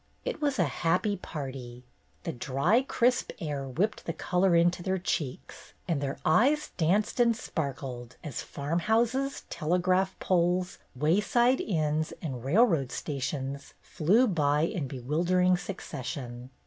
It 0.25 0.41
was 0.41 0.57
a 0.57 0.63
happy 0.81 1.15
party. 1.15 1.83
The 2.23 2.31
dry, 2.33 2.81
crisp 2.81 3.33
air 3.39 3.67
whipped 3.67 4.07
the 4.07 4.13
color 4.13 4.55
into 4.55 4.81
their 4.81 4.97
cheeks, 4.97 5.73
and 5.87 6.01
their 6.01 6.17
eyes 6.25 6.71
danced 6.75 7.19
and 7.19 7.37
sparkled 7.37 8.15
as 8.23 8.41
farmhouses, 8.41 9.43
telegraph 9.51 10.17
poles, 10.19 10.79
wayside 10.95 11.61
inns, 11.61 12.13
and 12.19 12.43
railroad 12.43 12.91
stations 12.91 13.75
flew 13.79 14.25
by 14.25 14.61
in 14.61 14.87
bewildering 14.87 15.55
succession. 15.55 16.49